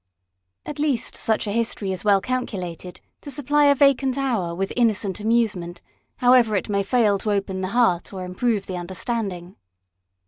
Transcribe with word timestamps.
At 0.65 0.79
least 0.79 1.15
such 1.15 1.45
a 1.45 1.51
history 1.51 1.91
is 1.91 2.03
well 2.03 2.21
calculated 2.21 3.01
to 3.21 3.29
supply 3.29 3.65
a 3.65 3.75
vacant 3.75 4.17
hour 4.17 4.55
with 4.55 4.73
innocent 4.75 5.19
amusement, 5.19 5.79
however 6.15 6.55
it 6.55 6.69
may 6.69 6.81
fail 6.81 7.19
to 7.19 7.31
open 7.31 7.61
the 7.61 7.67
heart, 7.67 8.11
or 8.11 8.25
improve 8.25 8.65
the 8.65 8.77
understanding. 8.77 9.57